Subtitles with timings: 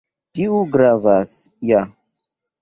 [0.37, 1.35] Tiu gravas
[1.73, 1.83] ja